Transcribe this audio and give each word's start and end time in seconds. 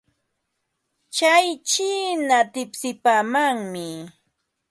Tsay 1.13 1.47
chiina 1.69 2.37
tipsipaamanmi. 2.53 3.85